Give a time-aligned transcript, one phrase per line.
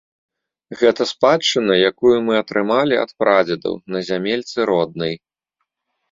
[0.79, 5.13] Гэта спадчына, якую мы атрымалі ад прадзедаў на зямельцы роднай.